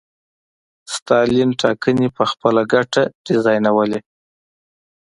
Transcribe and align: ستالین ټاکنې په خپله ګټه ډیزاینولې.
ستالین 0.93 1.49
ټاکنې 1.61 2.07
په 2.17 2.23
خپله 2.31 2.61
ګټه 2.73 3.03
ډیزاینولې. 3.25 3.99